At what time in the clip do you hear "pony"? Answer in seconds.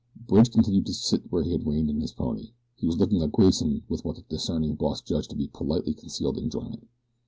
2.11-2.53